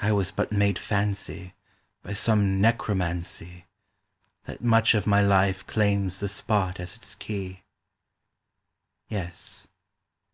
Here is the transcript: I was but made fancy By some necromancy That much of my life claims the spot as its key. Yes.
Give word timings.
I 0.00 0.12
was 0.12 0.30
but 0.30 0.50
made 0.50 0.78
fancy 0.78 1.52
By 2.02 2.14
some 2.14 2.58
necromancy 2.58 3.66
That 4.44 4.64
much 4.64 4.94
of 4.94 5.06
my 5.06 5.20
life 5.20 5.66
claims 5.66 6.20
the 6.20 6.28
spot 6.30 6.80
as 6.80 6.96
its 6.96 7.14
key. 7.14 7.62
Yes. 9.08 9.68